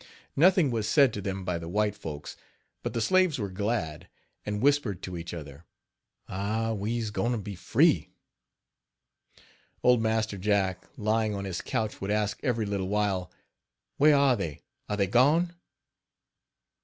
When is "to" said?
1.13-1.21, 5.03-5.15, 7.33-7.37